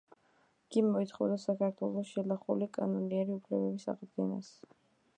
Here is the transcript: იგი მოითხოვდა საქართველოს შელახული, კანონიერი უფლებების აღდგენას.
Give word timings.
იგი 0.69 0.81
მოითხოვდა 0.85 1.37
საქართველოს 1.43 2.15
შელახული, 2.15 2.71
კანონიერი 2.81 3.39
უფლებების 3.39 3.89
აღდგენას. 3.97 4.55